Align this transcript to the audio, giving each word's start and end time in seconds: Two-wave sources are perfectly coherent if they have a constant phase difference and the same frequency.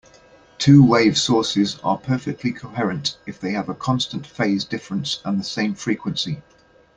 Two-wave 0.57 1.15
sources 1.15 1.77
are 1.83 1.95
perfectly 1.95 2.51
coherent 2.51 3.19
if 3.27 3.39
they 3.39 3.51
have 3.51 3.69
a 3.69 3.75
constant 3.75 4.25
phase 4.25 4.65
difference 4.65 5.21
and 5.23 5.39
the 5.39 5.43
same 5.43 5.75
frequency. 5.75 6.41